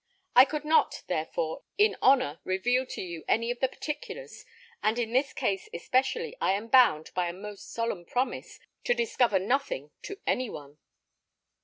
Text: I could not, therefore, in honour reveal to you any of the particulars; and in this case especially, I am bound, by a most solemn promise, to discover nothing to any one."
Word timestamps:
I 0.35 0.45
could 0.45 0.65
not, 0.65 1.03
therefore, 1.05 1.61
in 1.77 1.95
honour 2.01 2.39
reveal 2.43 2.87
to 2.87 3.03
you 3.03 3.23
any 3.27 3.51
of 3.51 3.59
the 3.59 3.67
particulars; 3.67 4.43
and 4.81 4.97
in 4.97 5.13
this 5.13 5.31
case 5.31 5.69
especially, 5.75 6.35
I 6.41 6.53
am 6.53 6.69
bound, 6.69 7.11
by 7.13 7.29
a 7.29 7.33
most 7.33 7.71
solemn 7.71 8.05
promise, 8.05 8.59
to 8.85 8.95
discover 8.95 9.37
nothing 9.37 9.91
to 10.01 10.19
any 10.25 10.49
one." 10.49 10.79